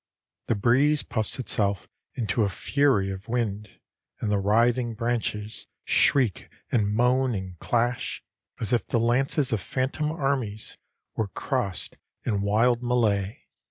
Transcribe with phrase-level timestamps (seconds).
[0.47, 3.69] The breeze puffs itself into a fury of wind,
[4.19, 8.23] and the writhing branches shriek and moan and clash
[8.59, 10.75] as if the lances of phantom armies
[11.15, 13.41] were crossed in wild mêlée.